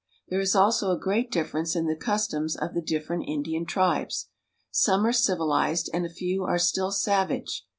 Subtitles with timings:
[0.29, 4.29] There is also a great difference in the customs of the different Indian tribes.
[4.71, 7.67] Some are civilized, and a few are still savage.